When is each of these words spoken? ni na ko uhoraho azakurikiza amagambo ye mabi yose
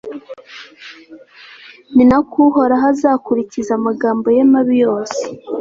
ni 1.93 2.03
na 2.09 2.19
ko 2.29 2.35
uhoraho 2.47 2.85
azakurikiza 2.93 3.71
amagambo 3.79 4.27
ye 4.35 4.41
mabi 4.51 4.75
yose 4.85 5.21